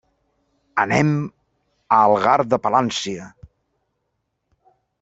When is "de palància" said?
2.55-3.29